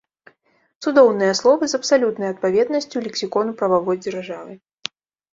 [0.85, 4.53] Цудоўныя словы з абсалютнай адпаведнасцю лексікону прававой дзяржавы.